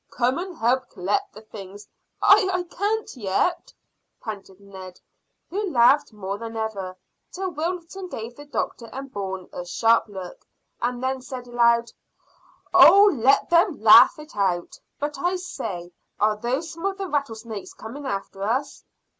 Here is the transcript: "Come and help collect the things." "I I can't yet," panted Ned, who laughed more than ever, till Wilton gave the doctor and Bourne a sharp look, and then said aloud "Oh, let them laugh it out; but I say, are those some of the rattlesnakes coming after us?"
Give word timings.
"Come 0.09 0.39
and 0.39 0.57
help 0.57 0.89
collect 0.89 1.31
the 1.31 1.43
things." 1.43 1.87
"I 2.23 2.49
I 2.51 2.63
can't 2.63 3.15
yet," 3.15 3.71
panted 4.19 4.59
Ned, 4.59 4.99
who 5.51 5.69
laughed 5.69 6.11
more 6.11 6.39
than 6.39 6.57
ever, 6.57 6.97
till 7.31 7.51
Wilton 7.51 8.07
gave 8.07 8.35
the 8.35 8.45
doctor 8.45 8.87
and 8.91 9.13
Bourne 9.13 9.47
a 9.53 9.63
sharp 9.63 10.07
look, 10.07 10.43
and 10.81 11.03
then 11.03 11.21
said 11.21 11.45
aloud 11.45 11.91
"Oh, 12.73 13.11
let 13.15 13.51
them 13.51 13.79
laugh 13.79 14.17
it 14.17 14.35
out; 14.35 14.79
but 14.99 15.19
I 15.19 15.35
say, 15.35 15.91
are 16.19 16.35
those 16.35 16.71
some 16.71 16.85
of 16.87 16.97
the 16.97 17.05
rattlesnakes 17.07 17.75
coming 17.75 18.07
after 18.07 18.41
us?" 18.41 18.83